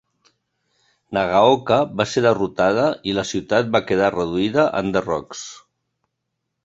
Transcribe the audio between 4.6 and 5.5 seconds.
a enderrocs.